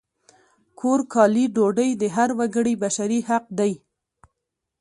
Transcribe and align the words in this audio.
کور، 0.79 0.99
کالي، 1.13 1.45
ډوډۍ 1.55 1.89
د 2.01 2.03
هر 2.15 2.29
وګړي 2.39 2.73
بشري 2.83 3.19
حق 3.29 3.45
دی! 3.59 3.73